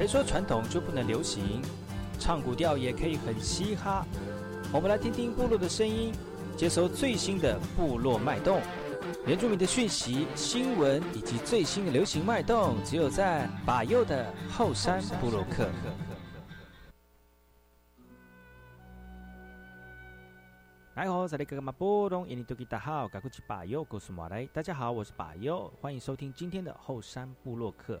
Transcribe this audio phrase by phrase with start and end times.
[0.00, 1.60] 谁说传统就不能流行？
[2.18, 4.02] 唱古调也可以很嘻哈。
[4.72, 6.10] 我们来听听部落的声音，
[6.56, 8.62] 接收最新的部落脉动、
[9.26, 15.68] 原住民的讯息、新闻以及最新的流行脉动，只有在把右的后山部落克。
[20.94, 24.46] 大家好，这里是马波东，印尼多吉达好，赶快去把右告诉马来。
[24.46, 28.00] 大家好，我是把右，欢迎收听今天的后山部落客。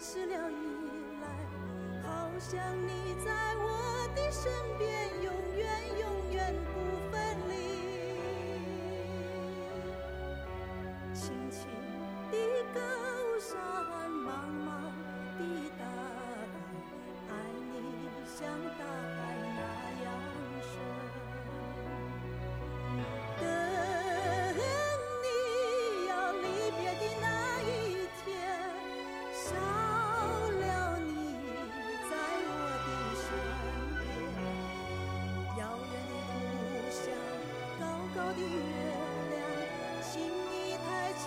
[0.00, 0.54] 失了依
[1.20, 1.26] 赖，
[2.08, 5.26] 好想你在我的身边，永
[5.56, 5.66] 远
[5.98, 6.78] 永远不
[7.10, 7.52] 分离。
[11.12, 11.58] 青青
[12.30, 12.34] 的
[12.72, 12.80] 高
[13.40, 13.58] 山，
[14.08, 14.26] 茫
[14.64, 14.66] 茫
[15.36, 15.40] 的
[15.76, 16.54] 大海，
[17.28, 17.32] 爱
[17.72, 17.76] 你
[18.24, 18.38] 像
[18.78, 19.07] 大海。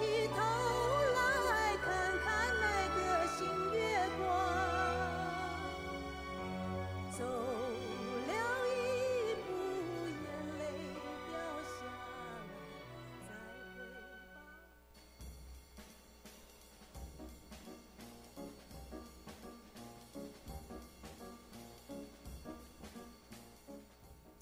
[0.01, 0.60] 低头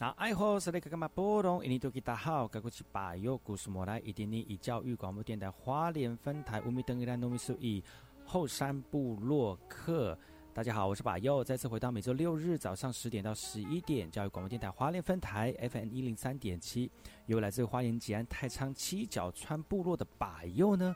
[0.02, 1.62] 那爱好是那个干嘛波动？
[1.62, 7.84] 印尼多吉大好，该过去把右故事莫来，一点点以教育广播电台花莲分台乌米登伊兰农民数以
[8.24, 10.18] 后山部落客。
[10.54, 16.90] 大家好，我是把右，再次回到每周六日早上十点到十一点，教育广播电台花莲分台 FM 一零三点七，
[17.26, 20.96] 由来自花莲吉安太仓七角川部落的把右呢。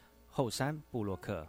[0.31, 1.45] 后山布洛克。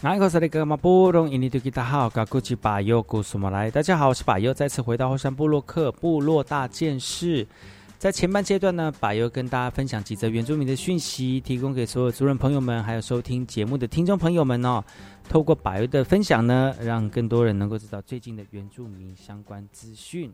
[0.00, 0.18] 大家
[1.84, 3.70] 好，我是巴友，古苏马来。
[3.70, 7.46] 大家好，我是巴友，再次回到后山部落克部落大件事。
[7.98, 14.82] 在前半阶段呢，巴友跟大家分享几则原住民的讯息，提供给所有族人朋友们，还有收听节目的听众朋友们哦。
[15.28, 20.32] 透过巴友的分享呢，让更多人能够知道最近的原住民相关资讯。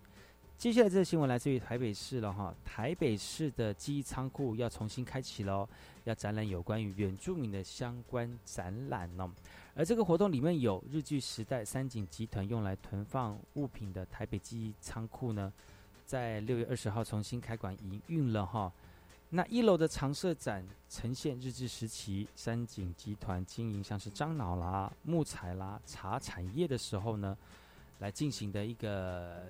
[0.65, 5.69] 接下来这个新闻来自于台北市了哈，台北市的记忆仓库要重新开启喽。
[6.05, 9.31] 要展览有关于原住民的相关展览呢，
[9.75, 15.53] 而这个活动里面有日据时代三井集团用来囤放物品的台北记忆仓库呢，
[16.07, 18.73] 在六月二十号重新开馆营运了哈。
[19.29, 27.37] 那一楼的常设展呈现日治时期三井集团经营像是樟脑啦、木材啦、茶产业的时候呢，
[28.05, 29.47] 来进行的一个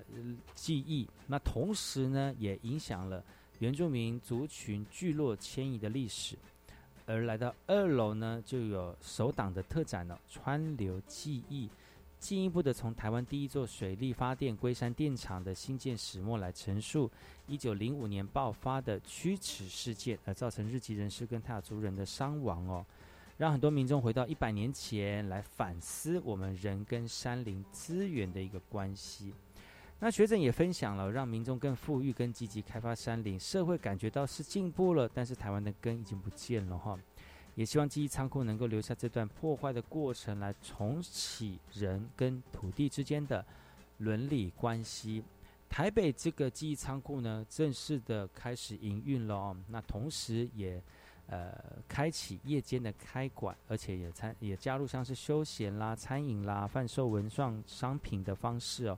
[0.53, 1.05] 记忆。
[1.27, 3.21] 那同时呢，也影响了。
[3.59, 6.37] 原住民族群聚落迁移的历史，
[7.05, 11.69] 而来到二楼呢，就有首档的特展了——川流记忆，
[12.17, 17.11] 进一步的从台湾第一座水力发电龟山电厂的新建始末来陈述
[17.47, 22.85] 一九零五年爆发的驱驰事件，而造成日籍人士跟泰雅族人的伤亡哦，
[23.37, 29.33] 让很多民众回到一百年前来反思我们人跟山林资源的一个关系。
[29.99, 36.97] 那学者也分享了，让民众更富裕、更积极开发山林，社会感觉到是进步了，但是台湾的根已经不见了哈。
[37.55, 43.45] 也希望记忆仓库能够留下这段破坏的过程，来重启人跟土地之间的
[43.99, 45.23] 伦理关系。
[45.69, 49.57] 台北这个记忆仓库呢，正式的开始营运了哦。
[49.69, 50.81] 那同时也
[51.27, 51.53] 呃
[51.87, 58.97] 开启夜间的开馆，而且也参也加入像是休闲啦、餐饮啦、贩售文创商品的方式哦。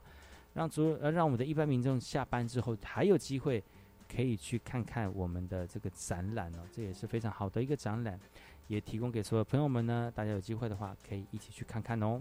[0.54, 3.62] 让主呃让我们的一般民众下班之后还有机会
[4.08, 8.18] 可以去看看我们的这个展览哦，这也是非常好的一个展览，
[8.66, 12.20] 也提供给所有朋友们呢，大家有机会的话可以一起去看看哦。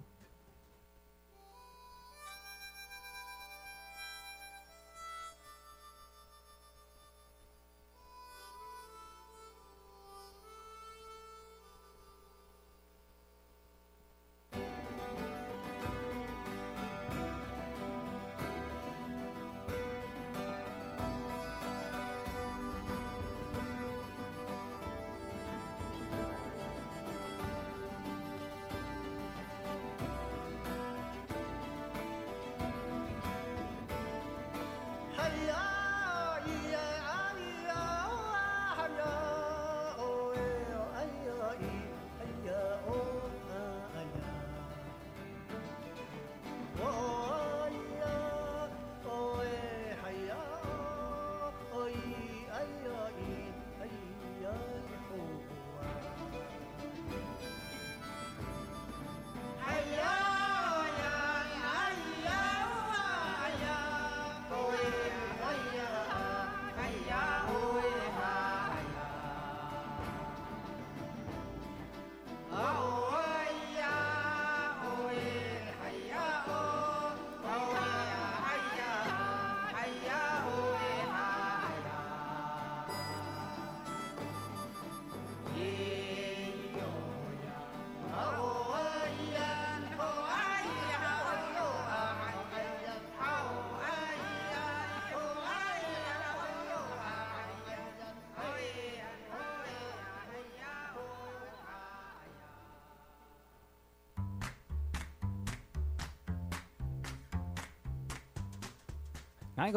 [109.58, 109.72] 大家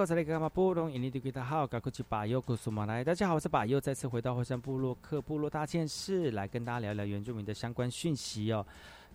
[3.28, 8.66] 好，我是把右，再次回到火山部落克部落大件事，来跟大家聊聊原住民的相关讯息哦。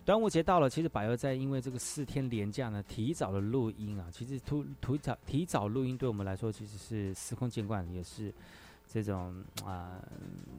[0.04, 4.08] 端午节到了，其实把右在因为这个四天连假呢，提早了录音啊。
[4.10, 8.34] 其实突提早提早录音，对我们来说其实是司空见惯，也是
[8.92, 10.02] 这种啊，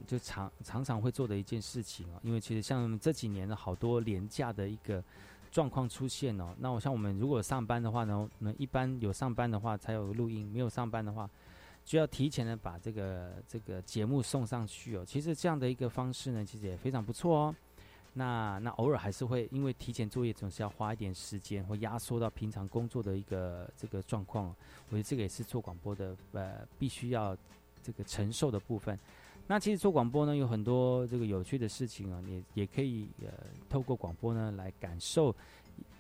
[0.08, 2.20] 就常常常会做的一件事情啊。
[2.24, 5.04] 因为其实像这几年的好多廉价的一个。
[5.58, 11.28] 状况出现哦，那我像我们如果上班的话呢，那一般有上班的话才有录音，没有上班的话，
[11.84, 15.04] 就要提前的把这个这个节目送上去哦。
[15.04, 17.56] 其实这样的一个方式呢，其实也非常不错哦。
[18.14, 24.56] 那那偶尔还是会因为提前作业总是要花一点时间，或压缩到平常工作的一个这个状况。
[24.90, 27.36] 我觉得这个也是做广播的呃必须要
[27.82, 29.00] 这个承受的部分。
[29.48, 33.32] 那其实做广播呢，有很多这个有趣的事情啊，也也可以呃
[33.70, 35.34] 透过广播呢来感受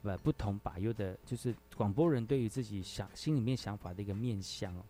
[0.03, 4.83] 呃不同把优的，就是广播人对于自己想心里面想法的一个面向哦。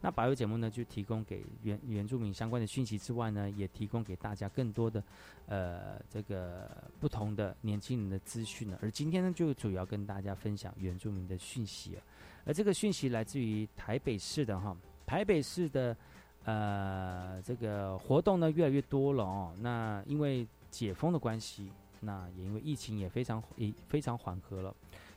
[0.00, 5.02] 那把优节目呢，就提供给原原住民相关的讯息之外呢，也提供给大家更多的，
[5.46, 8.78] 呃，这个不同的年轻人的资讯呢。
[8.82, 11.96] 而今天呢，就主要跟大家分享原住民的讯息
[12.44, 15.96] 而这个讯息来自于台北市的哈，台北市的
[16.44, 19.52] 呃这个活动呢越来越多了哦。
[19.60, 21.70] 那因为解封的关系，
[22.00, 24.74] 那也因为疫情也非常也非常缓和了，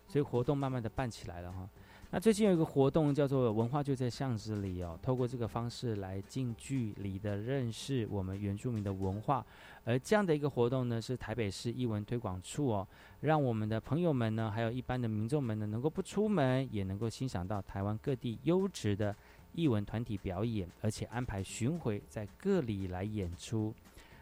[0.08, 1.68] 所以活动慢慢的办起来了哈。
[2.10, 9.46] 那最近有一个活动叫做“文化就在巷子里”哦，透过这个方式来近距离的认识我们原住民的文化。
[9.84, 12.88] 而这样的一个活动呢，是台北市艺文推广处哦，
[13.20, 19.14] 让我们的朋友们呢，还有一般的民众们呢，能够不出门也能够欣赏到台湾各地优质的
[19.54, 23.74] 艺文团体表演，而且安排巡回在各里来演出。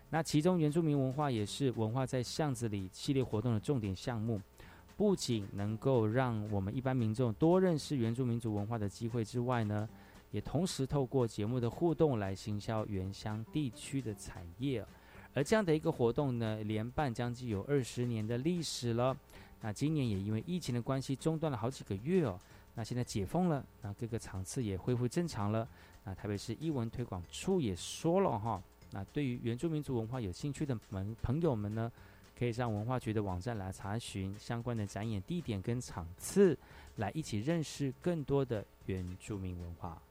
[0.09, 4.39] 那其中原住民文化也是“文化在巷子里”系列活动的重点项目。
[4.95, 9.89] 不仅能够让我们一般民众多认识原住民族文化的机会之外呢，
[10.31, 14.85] 也同时透过节目的互动来行销原乡地区的产业。
[15.33, 19.17] 而这样的一个活动呢，连办将近有二十年的历史了。
[19.61, 22.39] 那今年也因为疫情的关系中断了好几个月哦。
[22.75, 25.67] 那现在解封了，那各个场次也恢复正常了。
[26.03, 31.91] 那特别是艺文推广处也说了哈，那对于原住民族文化有兴趣的们朋友们呢？
[32.37, 36.57] 可以上文化局的网站来查询相关的展演地点跟场次，
[36.97, 40.01] 来一起认识更多的原住民文化。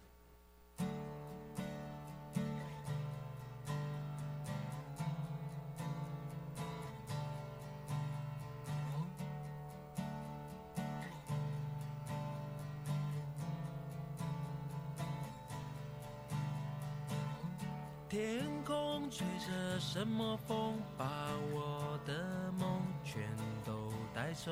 [19.95, 21.07] 什么风，把
[21.53, 23.23] 我的梦全
[23.65, 24.51] 都带走。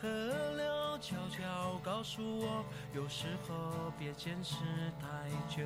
[0.00, 0.08] 河
[0.56, 4.64] 流悄悄告诉我，有时候别坚持
[4.98, 5.62] 太久。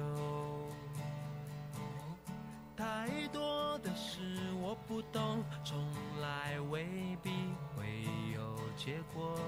[2.76, 5.78] 太多的事我不懂，从
[6.20, 6.85] 来未
[7.23, 7.30] 必
[7.76, 8.02] 会
[8.35, 9.38] 有结果。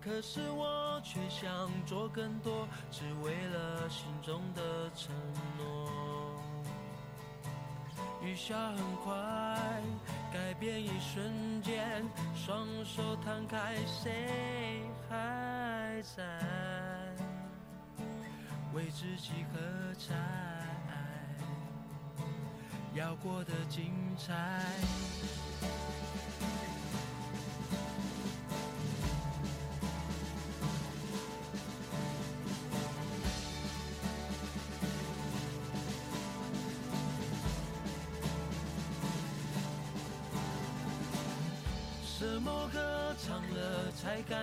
[0.00, 5.14] 可是我却想做更多，只为了心中的承
[5.58, 5.85] 诺。
[8.26, 9.14] 雨下很快，
[10.32, 12.04] 改变一瞬间，
[12.34, 16.24] 双手摊开，谁还在
[18.74, 20.12] 为自己喝彩？
[22.94, 24.60] 要过得精彩。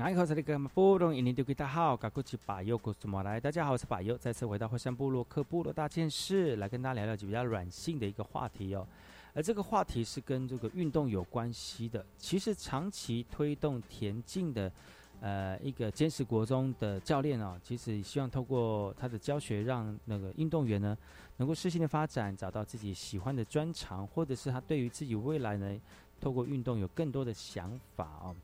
[0.00, 0.06] 大
[1.66, 3.38] 号，噶古吉巴尤古斯莫来。
[3.38, 8.88] 大家好，我是巴尤，再次回到火山部落克部落大件事，来跟大家聊聊比较软性的一个话题哦。
[9.34, 12.02] 而这个话题是跟这个运动有关系的。
[12.16, 14.72] 其实长期推动田径的，
[15.20, 20.96] 呃，一个坚持国中的教练哦，其实希望透过他的教学，让那个运动员呢，
[21.36, 25.78] 能够适性的发展，找到自己喜欢的专长，或者是他对于自己未来呢，
[26.18, 28.34] 透过运动有更多的想法哦。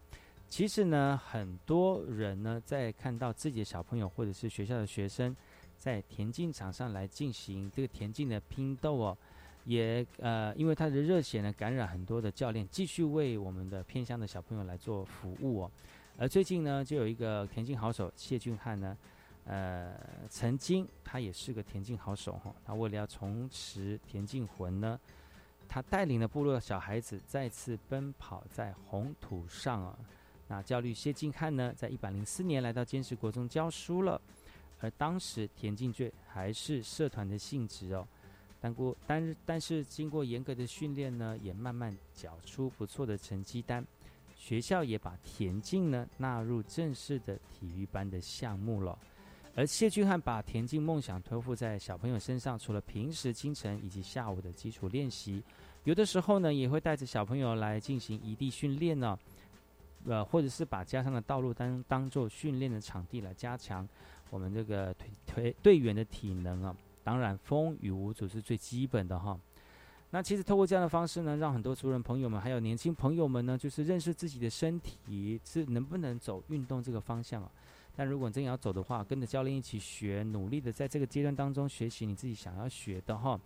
[0.49, 5.35] 其实呢，很多人呢，在看到自己的小朋友或者是学校的学生，
[5.77, 9.19] 在田径场上来进行这个田径的拼斗哦，
[9.65, 15.71] 也呃，因为他的热血呢，感染很多的教练，继续为我们的偏乡的小朋友来做服务哦。
[16.17, 18.97] 而最近呢，就有一个田径好手谢俊汉呢，
[19.45, 19.95] 呃，
[20.31, 24.99] 曾经他也是个田径好手哈，他为了要重拾田径魂呢。
[25.69, 29.99] 他带领了部落的小孩子再次奔跑在红土上啊。
[30.49, 34.21] 那教律谢晋汉呢，在一百零四年来到坚实国中教书了，
[34.79, 38.07] 而当时田径队还是社团的性质哦。
[38.61, 43.85] 但过但但是经过严格的训练呢，也慢慢缴出不错的成绩单。
[44.37, 48.97] 学校也把田径呢纳入正式的体育班的项目了。
[49.55, 55.43] 而谢俊汉把田径梦想托付在小朋友身上，除了平时清晨以及下午的基础练习，
[55.85, 59.19] 有的时候呢也会带着小朋友来进行异地训练呢。
[60.07, 63.87] 呃，或者是把家乡的道路当当做训练的场地来加强
[64.31, 66.75] 我们这个腿腿队员的体能啊。
[67.03, 69.39] 当然，风雨无阻是最基本的哈。
[70.11, 77.51] 那其实透过这样的方式呢，让很多族人朋友们还有年轻朋友们呢，就是认识自己的身体是能不能走运动这个方向啊。
[77.95, 83.39] 但如果真要走的话，跟着教练一起学，努力的在这个阶段当中学习你自己想要学的哈。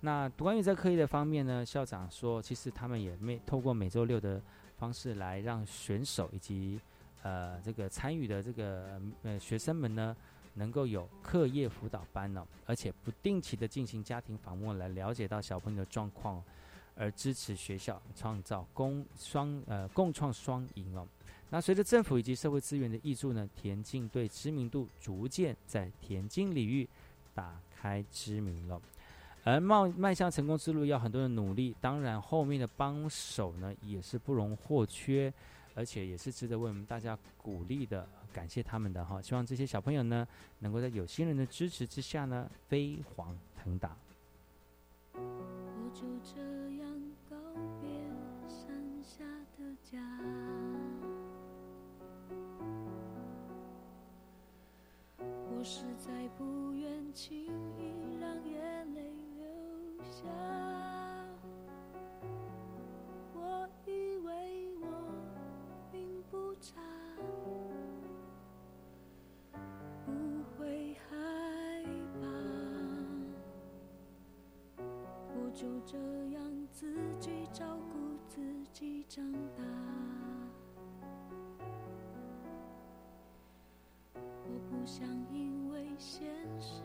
[0.00, 4.40] 那关于在课业的方面呢，校长说，其实他们也没透过每周六的。
[4.78, 6.80] 方式来让选手以及
[7.22, 10.16] 呃这个参与的这个呃学生们呢，
[10.54, 16.42] 能够有课业辅导班呢，而且不定期的进行家庭访问，来了解到小朋友的状况，
[16.94, 21.06] 而支持学校创造共双呃共创双赢哦。
[21.50, 26.88] 那随着政府以及社会资源的挹注呢，田径队知名度逐渐在田径领域
[27.34, 28.80] 打开知名了。
[29.48, 35.32] 而迈迈向成功之路要很多人努力，当然后面的帮手呢也是不容或缺，
[35.74, 39.22] 而且也是值得为我们大家鼓励的，感谢他们的哈。
[39.22, 43.96] 希望这些小朋友呢，能够在有心人的支持之下呢，飞黄腾达。
[45.14, 46.38] 我就这
[46.82, 47.36] 样告
[47.80, 47.88] 别
[48.46, 48.68] 山
[49.02, 49.24] 下
[49.56, 49.98] 的家，
[55.18, 57.46] 我实在不愿轻
[57.78, 57.87] 易。
[60.18, 60.24] 下，
[63.34, 64.86] 我以为我
[65.92, 66.80] 并不差，
[70.04, 70.10] 不
[70.56, 71.14] 会害
[72.20, 72.26] 怕，
[75.36, 75.96] 我就这
[76.30, 78.40] 样自己照顾自
[78.72, 79.62] 己长大。
[84.16, 84.20] 我
[84.68, 86.82] 不想因为现实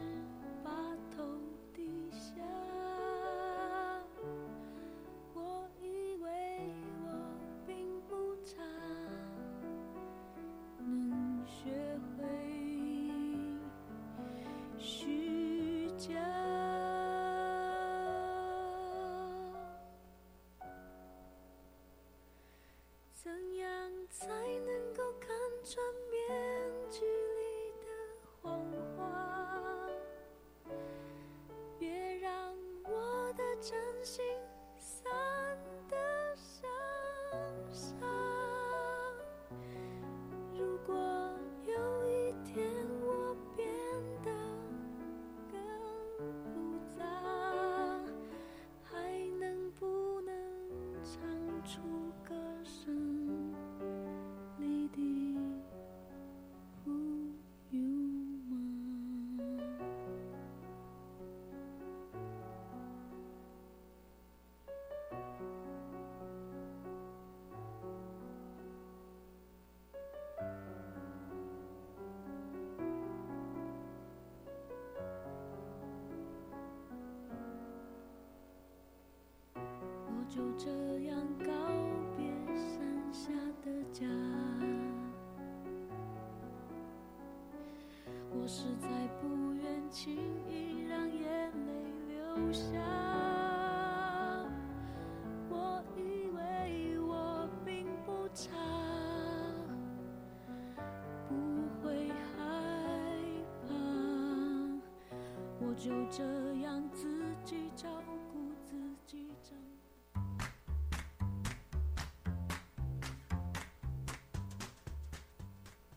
[105.84, 106.24] 就这
[106.62, 107.90] 样自己照
[108.32, 108.74] 顾自
[109.06, 109.52] 己长。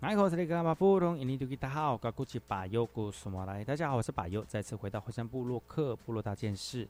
[0.00, 0.28] 大家好，我
[4.02, 6.88] 是巴友，再次回到火山部落克部落大件事。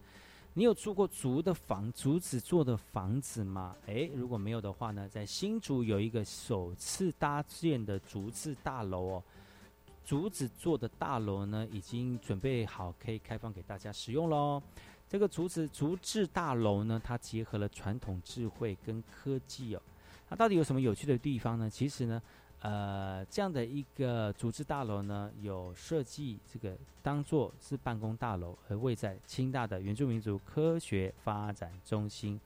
[0.54, 3.76] 你有住过竹的房，竹子做的房子吗？
[3.84, 9.22] 诶，如果没有的话呢，在新竹有一个首次搭建的竹子大楼哦。
[10.06, 14.62] 竹子做的大楼呢，已经准备好可以开放给大家使用喽。
[15.08, 19.82] 这个竹子竹制大楼呢，它结合了传统智慧跟科技哦。
[20.28, 21.68] 它到底有什么有趣的地方呢？
[21.68, 22.22] 其实呢。
[22.60, 32.40] 呃，这样的一个组织大楼呢，有设计这个当做是办公大楼，而位在清大的原住民族科学发展中心。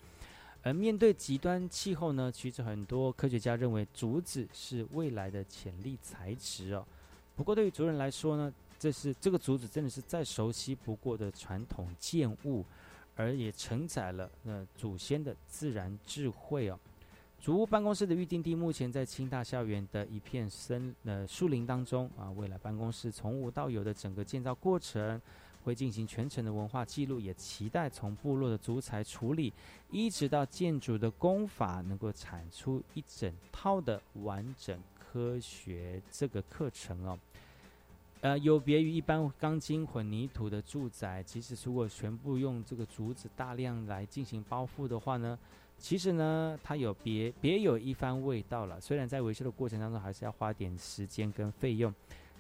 [0.63, 6.85] 而面对极端气候呢，其实很多科学家认为竹子是未来的潜力材质哦。
[7.41, 12.63] 不过对于族人来说呢，这是这个竹子真的是再熟悉不过的传统建物，
[13.17, 16.79] 而也承载了呃祖先的自然智慧哦。
[17.41, 22.31] 竹屋办公室的预定地目前在清大校园的一片森呃树林当中啊。
[22.33, 25.19] 未来办公室从无到有的整个建造过程
[25.65, 29.51] 会进行全程的文化记录，也期待从部落的竹材处理
[29.91, 37.19] 一直到建筑的工法，能够产出一整套的完整科学这个课程哦。
[38.21, 45.39] 呃，有别于一般钢筋混凝土的住宅，其实如果全部用这个竹子大量来进行包覆的话呢？
[45.79, 48.79] 其实呢，它有别别有一番味道了。
[48.79, 51.91] 虽然在维修的过程当中还是要花点时间跟费用，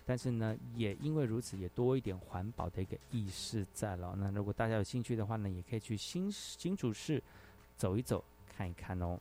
[0.04, 4.14] 但是呢，也因为如此，也多一点环保的一个意识在了。
[4.18, 7.22] 那如果大家有兴趣的话呢，也可以去新新竹市
[7.74, 8.22] 走一走，
[8.54, 9.18] 看一看哦。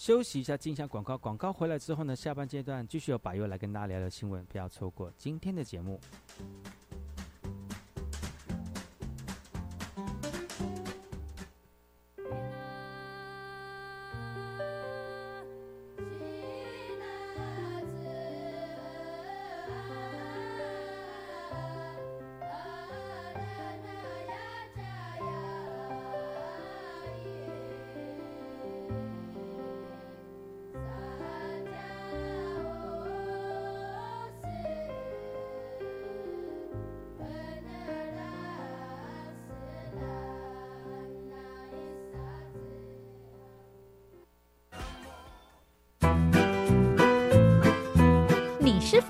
[0.00, 1.18] 休息一下，进一下广告。
[1.18, 6.00] 广告回来之后呢，下半阶段继续由百佑来跟大家聊聊新闻，不要错过今天的节目。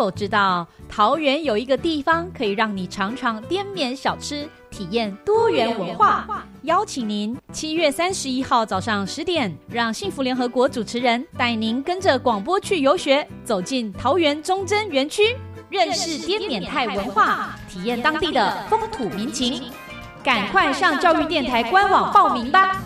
[0.01, 6.27] 否知道桃园有一个地方可以让你尝尝滇缅小吃，体验多元文化。
[6.63, 15.37] 邀请您七月三十一号早上十点，让幸福联合国主持人带您跟着广播去游学，走进桃园忠贞园区，
[15.69, 19.65] 认识滇缅泰文化，体验当地的风土民情。
[20.25, 22.83] 赶快上教育电台官网报名吧！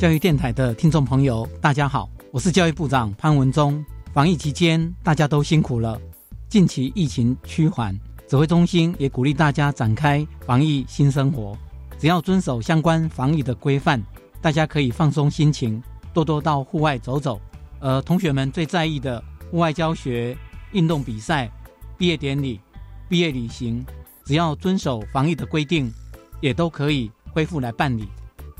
[0.00, 3.84] 教育电台的听众朋友，大家好，我是教育部长潘文忠。
[4.14, 6.00] 防疫期间，大家都辛苦了。
[6.48, 7.94] 近期疫情趋缓，
[8.26, 11.54] 指挥中心也鼓励大家展开防疫新生活。
[11.98, 14.02] 只要遵守相关防疫的规范，
[14.40, 15.82] 大家可以放松心情，
[16.14, 17.38] 多多到户外走走。
[17.78, 20.34] 呃，同学们最在意的户外教学、
[20.72, 21.52] 运动比赛、
[21.98, 22.58] 毕业典礼、
[23.06, 23.84] 毕业旅行，
[24.24, 25.92] 只要遵守防疫的规定，
[26.40, 28.08] 也都可以恢复来办理。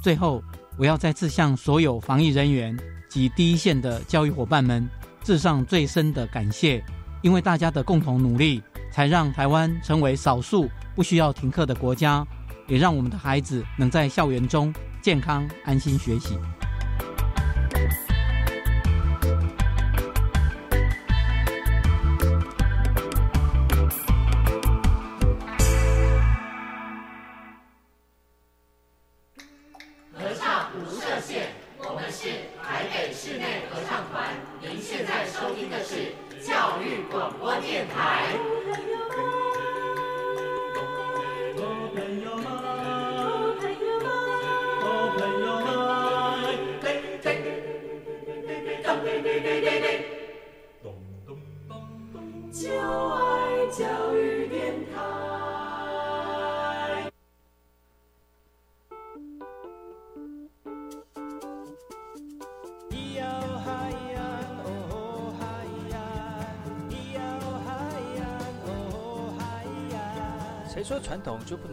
[0.03, 0.45] 最后。
[0.77, 2.77] 我要再次向所有防疫人员
[3.09, 4.89] 及第一线的教育伙伴们
[5.23, 6.83] 致上最深的感谢，
[7.23, 12.27] 因为大家的共同努力，才让台湾成为少数不需要停课的国家。
[12.67, 16.39] 也让我们的孩子能在校园中健康安心学习。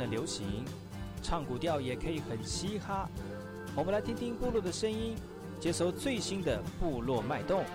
[0.09, 0.65] 流行？
[1.23, 3.09] 唱古调也可以很嘻哈。
[3.75, 5.15] 我们来听听部落的声音，
[5.59, 7.65] 接收最新的部落脉动、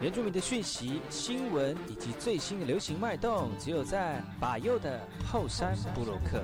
[0.00, 6.42] 原住民的讯息、新闻以及最新的流行脉动，只有在把右的后山部落克。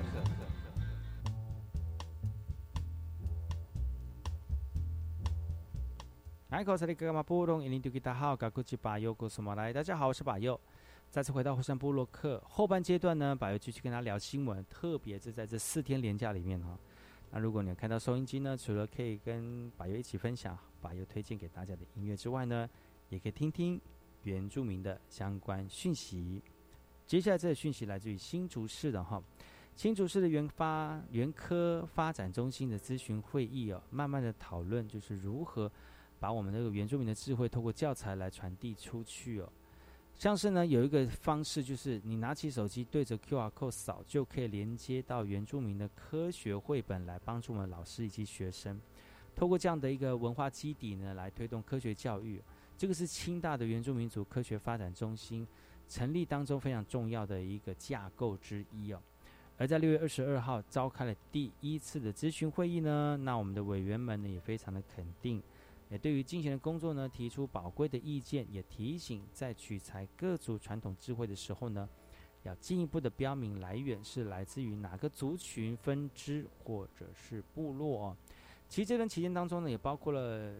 [6.50, 6.72] 来，各
[7.06, 9.72] 位马布隆，印尼大家好，我是把右，古什么来？
[9.72, 10.60] 大家好，我是把右。
[11.14, 16.76] 再次回到火山部落克后半阶段呢，柏油继续跟他聊新闻，特别是在这四天连假里面哈。
[17.30, 22.68] 那如果你看到收音机呢，除了可以跟柏油一起分享柏油推荐给大家的音乐之外呢，
[23.10, 23.80] 也可以听听
[24.24, 26.42] 原住民的相关讯息。
[27.06, 29.22] 接下来这个讯息来自于新竹市的哈，
[29.76, 35.70] 新竹市的原发原科发展中心的咨询会议哦，慢慢的讨论就是如何
[36.18, 39.48] 把我们这个原住民的智慧透过教材来传递出去哦。
[40.16, 48.80] 像是呢，有一个方式，就是你拿起手机对着 QR code 扫，就可以连接到原住民的科学绘本，来帮助我们老师以及学生，
[49.34, 52.40] 透过这样的一个文化基底呢，来推动科学教育。
[52.78, 55.46] 这个是清大的原住民族科学发展中心
[55.88, 59.00] 成立当中非常重要的一个架构之一哦。
[59.56, 65.42] 而在六月二十二号召开了第一次的咨询会议呢，那我们的委员们呢也非常的肯定。
[65.98, 71.88] 对于进行的工作呢，提出宝贵的意见，也提醒在取材各族传统智慧的时候呢，
[72.42, 78.16] 要进一步的标明来源是来自于哪个族群分支或者是部落哦。
[78.68, 80.54] 其实这段期间当中呢，也包括了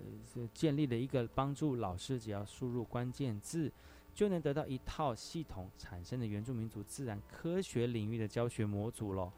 [0.53, 3.73] 建立了一个帮助老师只要输入关键字，
[4.14, 9.33] 就能得到一套系统产生的原住民族自然科学领域的教学模组喽。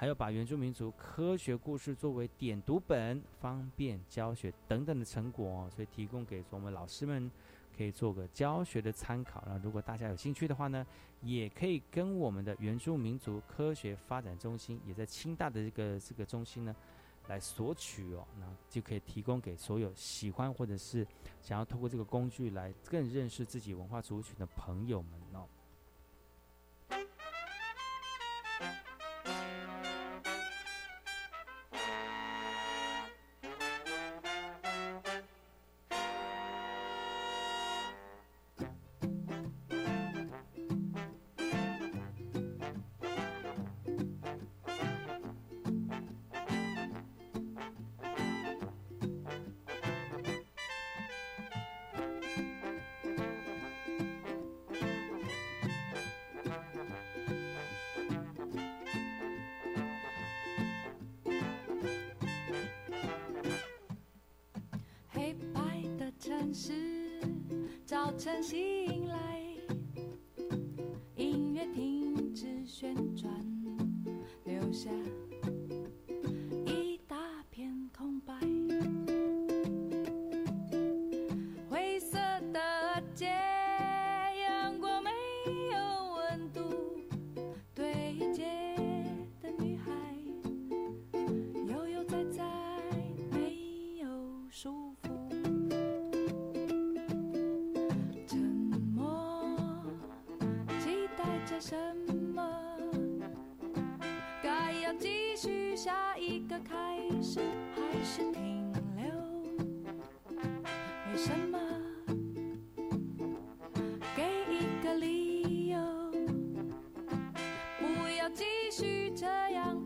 [0.00, 7.30] 还有把原住民族科学故事作为点读本，方便教学等等的成果，所以提供给我们老师们
[7.76, 9.44] 可以做个教学的参考。
[9.46, 10.86] 那如果大家有兴趣的话呢，
[11.20, 16.74] 也可以跟我们的原住民族科学发展中心，也在清大的这个这个中心呢，
[17.28, 21.06] 来索取哦，那就可以提供给所有喜欢或者是
[21.42, 25.46] 想要透过这个工具来更认识自己文化族群的朋友们哦。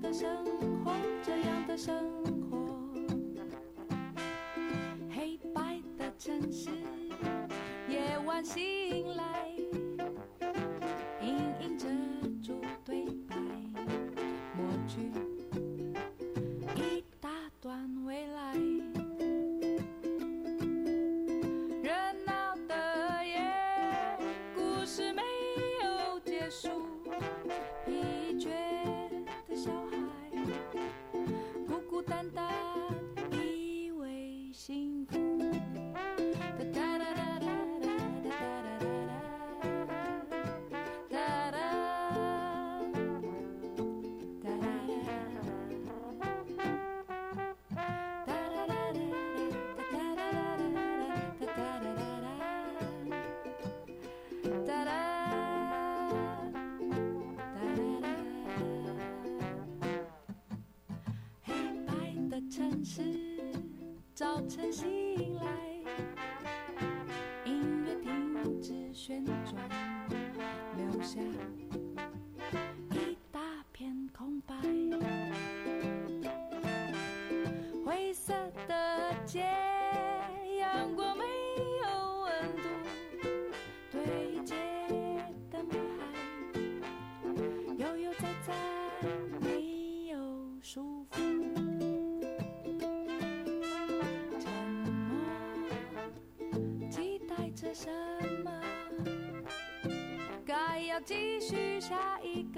[0.00, 0.44] 的生
[0.84, 1.94] 活这样的生
[2.50, 2.78] 活。
[5.10, 6.70] 黑白的城市
[7.88, 9.50] 夜晚醒来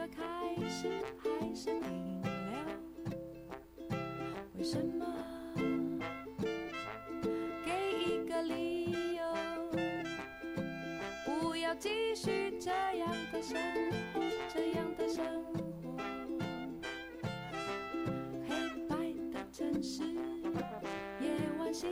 [0.07, 0.23] 开
[0.69, 0.89] 始，
[1.19, 2.31] 还是停留？
[4.57, 5.07] 为什么？
[7.65, 7.71] 给
[8.05, 9.23] 一个理由，
[11.25, 13.59] 不要继续这样的生
[14.13, 14.21] 活，
[14.53, 15.51] 这样的生活。
[18.47, 18.49] 黑
[18.89, 18.95] 白
[19.33, 20.05] 的城市，
[21.21, 21.89] 夜晚星，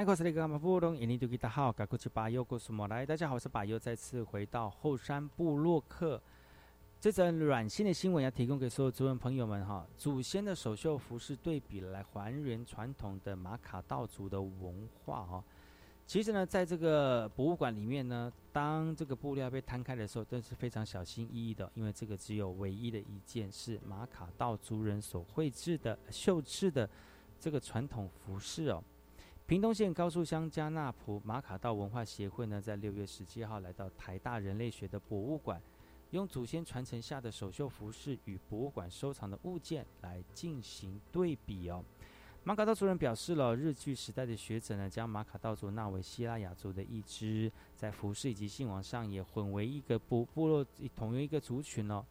[0.00, 3.04] 南口是那个马布隆，印尼多吉达好，赶过去巴尤古苏莫来。
[3.04, 6.18] 大家好，我是巴尤，再次回到后山部落客。
[6.98, 15.44] 这则软性的新闻要提供给所有族人朋友们哈，祖先的首秀服饰对比来还原传统的马卡道族的文化哈。
[16.06, 26.88] 其实呢，在这个博物馆里面呢，当这个布料被摊开的时候，都是非常小心翼翼的，因为这个只有唯一的一件是马卡道族人所绘制的绣制的
[27.38, 28.82] 这个传统服饰哦。
[29.50, 35.60] 屏东县高速乡加纳普马卡道文化协会呢，在六月十七号来到台大人类学的博物馆，
[36.10, 41.84] 用祖先传承下的首绣服饰与博物馆收藏的物件来进行对比哦。
[42.44, 52.04] 马卡道族人表示了，日据时代的学者呢，将马卡道族纳为希腊雅族的一支，在服饰以及信仰上也混为一个部部落同一个族群哦。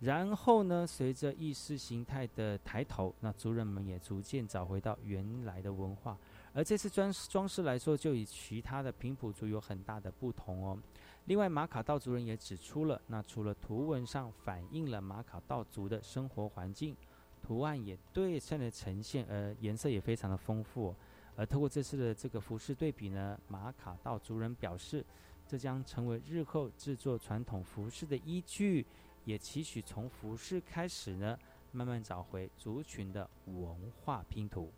[0.00, 6.16] 然后呢，随着意识形态的抬头，那族人们也逐渐找回到原来的文化。
[6.56, 10.78] 而这次装装饰来说，就与其他的平埔族有很大的不同哦。
[11.26, 16.96] 另外，马卡道族人也指出了，那除了图文上反映了马卡道族的生活环境，
[17.42, 20.94] 图案也对称的呈现，而颜色也非常的丰富、
[21.36, 25.04] 而透过这次的这个服饰对比呢，马卡道族人表示，
[25.46, 28.86] 这将成为日后制作传统服饰的依据，
[29.26, 31.38] 也期许从服饰开始呢，
[31.72, 34.72] 慢慢找回族群的文化拼图。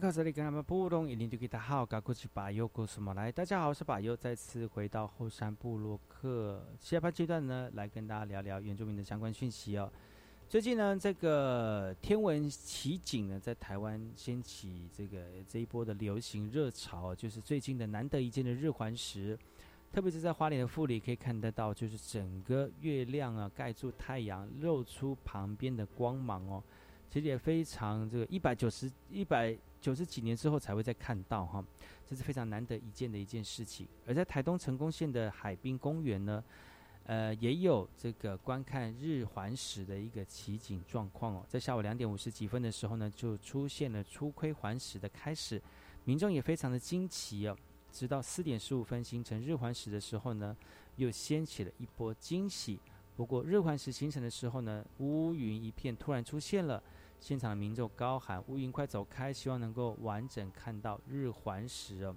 [0.00, 3.30] 克这里跟他们布隆，一定就给他好，过去把优故事么来。
[3.30, 9.92] 大家好，我是把优，再次回到后山部落克下半阶段呢，来跟大家聊聊原住民的相关讯息哦。
[10.48, 19.38] 最近呢，这个天文奇景呢，在台湾掀起这个这一波的流行热潮，就是最近的难得一见的日环食，
[19.92, 26.62] 特别是在花莲的富里可以看得到，就是整个月亮啊盖住太阳，露出旁边的光芒哦。
[27.10, 31.64] 其实也非常这个一百九十一百九十几年之后才会再看到哈，
[32.06, 33.88] 这是非常难得一见的一件事情。
[34.06, 36.44] 而在台东成功县的海滨公园呢，
[37.04, 41.46] 呃，也有这个观看日环食的一个奇景状况哦。
[41.48, 45.60] 在下午两点五十几分的时候呢，就出现了初窥环食的开始，
[46.04, 47.56] 民众也非常的惊奇哦。
[47.90, 50.54] 直到四点十五分形成日环食的时候呢，
[50.96, 52.78] 又掀起了一波惊喜。
[53.16, 56.82] 不过日环食形成的时候呢，乌云一片突然出现了。
[57.20, 62.16] 现场的民众高喊：“乌云快走开！”希望能够完整看到日环食哦。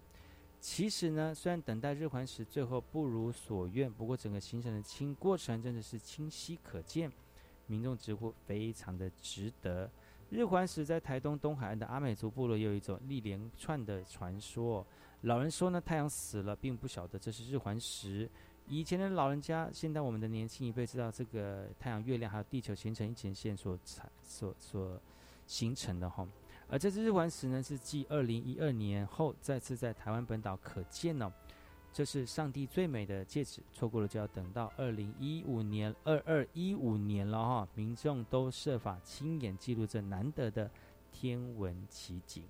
[0.60, 7.12] 其实呢，虽然等待日环食最后不如所愿，不过整个行程的清过程真的是清晰可见，
[7.68, 9.91] 民众直呼非常的值得。
[10.30, 14.88] 日环食在台东东海岸的阿美族部落有一种历连串的传说。
[15.22, 18.30] 老人说呢，太阳死了，并不晓得这是日环食。
[18.68, 24.99] 以前的老人家，现在我们的年轻一辈知道这个太阳、月亮还有地球形成一前线所产所所
[25.45, 26.28] 形成的哈。
[26.70, 31.32] 而这只日环食呢，是继二零一二年后再次在台湾本岛可见哦。
[31.91, 37.68] 这是上帝最美的戒指，错过了就要等到二零一五年二二一五年了哈。
[37.76, 40.72] 民众都设法亲眼记录这难得的
[41.11, 42.45] 天文奇景。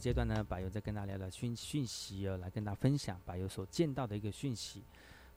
[0.00, 4.82] 阶段呢，柏油在跟大家聊聊讯讯息哦，来跟大家分享柏油所见到的一个讯息。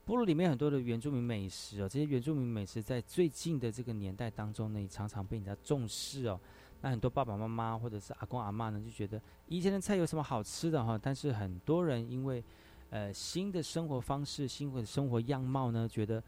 [0.04, 6.40] 部落里面很多的原住民美食哦，这些原住民美食在最近的这个年代当中呢，也常常被人家重视哦。
[6.80, 10.98] 那很多爸爸妈妈或者是阿公阿妈呢，就觉得以前的菜有什么好吃的哈？
[11.00, 12.44] 但是很多人因为
[12.90, 16.22] 呃新的生活方式、新的生活样貌呢，觉得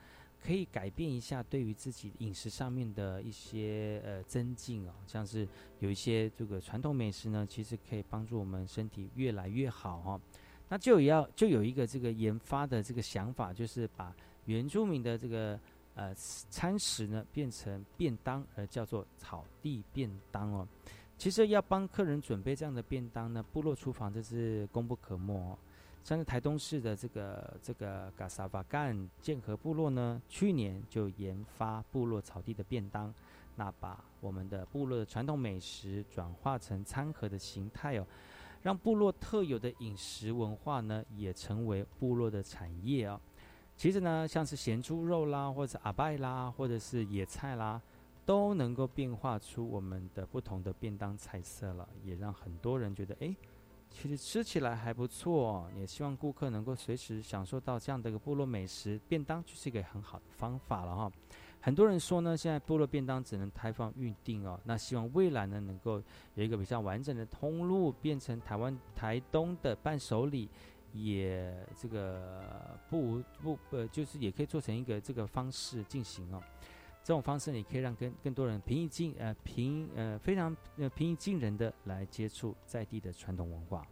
[0.46, 5.48] 可以改变一下对于自己饮食上面的一些呃增进哦，像是
[5.80, 10.20] 有一些这个传统美食呢，其实可以帮助我们身体越来越好哈。
[10.68, 15.58] 那就要就有一个这个研发的这个想法，就是把原住民的这个
[15.94, 20.68] 呃餐食呢变成便当，而叫做草地便当哦。
[21.18, 25.58] 其实要帮客人准备这样的便当呢，部落厨房这是功不可没哦。
[26.06, 33.12] 像是台东市的这个这个嘎萨巴干剑河部落呢，去年就研发部落草地的便当，
[33.56, 38.06] 那把我们的部落的传统美食转化成餐盒的形态哦。
[38.62, 43.20] 让部落特有的饮食文化呢，也成为部落的产业哦。
[43.76, 47.82] 其实呢，像是咸猪肉啦，或者阿拜啦，或者是野菜啦，
[48.24, 53.34] 都能够变化出我们的不同的便当菜色了，也让很多人觉得，哎，
[53.98, 55.66] 其实吃起来还不错。
[55.74, 61.10] 也希望顾客能够随时享受到这样的一个部落美食便当，就是一个很好的方法了哈。
[61.62, 64.60] 很多人说呢，现在部落便当只能开放预定哦。
[64.64, 66.02] 那希望未来呢，能够
[66.34, 70.48] 有一个比较完整的通路，变成台湾台东的伴手礼，
[70.92, 76.42] 也这个不不呃，就是也可以做成一个这个方式进行哦。
[77.06, 83.86] 这种方式你可以让更更多人平易近呃平呃非常呃平易近人的来接触在地的传统文化。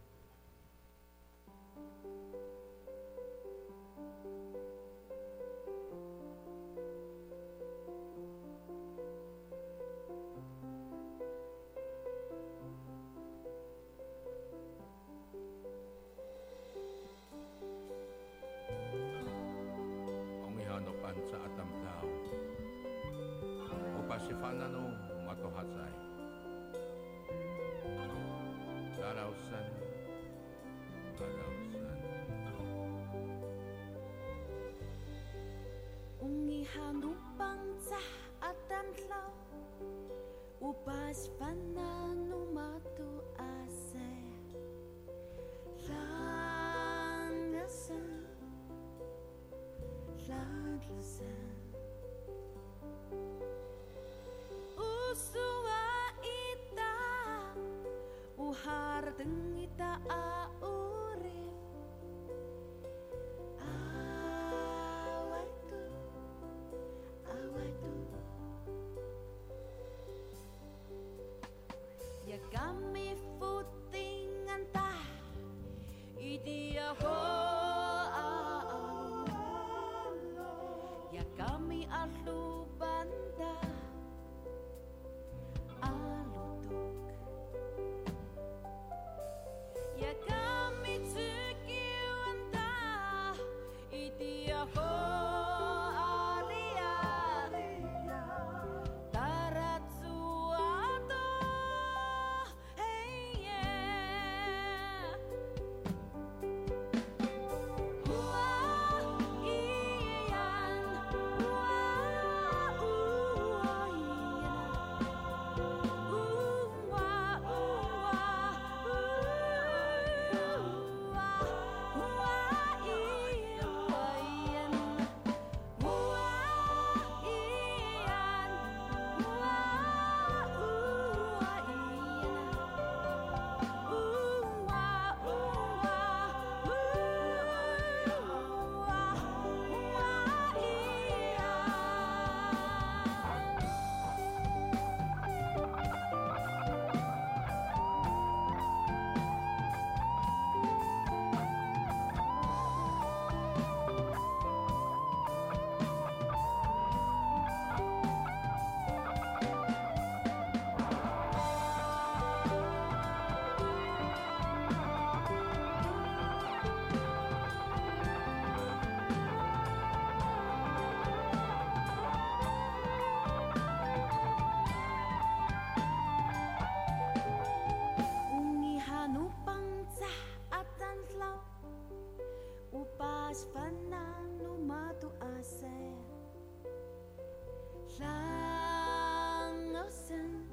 [187.97, 190.45] Klang of.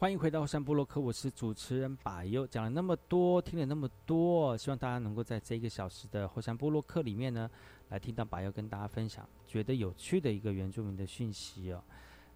[0.00, 2.46] 欢迎回到后山部落克，我是主持人百优。
[2.46, 7.50] 讲了那么多，听了那么多，希望大家能够在这一个小时的后山部落克里面呢，
[7.90, 11.84] 来听到百优跟大家分享觉得有趣的一个原住民的讯息哦。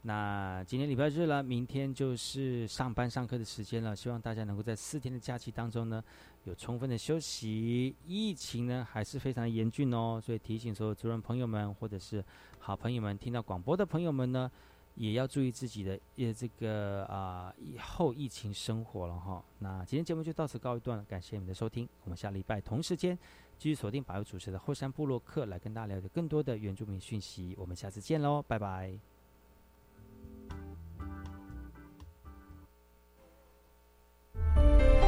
[0.03, 6.05] 那今天礼拜日了，明天就是上班上课的时间了，希望大家能够在四天的假期当中呢，
[6.45, 7.97] 有充分的休息。
[8.07, 12.23] 疫情呢还是非常严峻哦，所以提醒所有族人朋友们或者是
[12.59, 14.51] 好朋友们，听到广播的朋友们呢，
[14.95, 19.45] 也要注意自己的呃这个啊、以后疫情生活了哈。
[19.59, 23.19] 那今天节目就到此告一段，感谢你们的收听，我们下礼拜同时间
[23.59, 27.55] 继续锁定百位主持的后山部落客，来跟大家了解更多的原住民讯息。
[27.59, 29.14] 我们下次见喽，拜拜。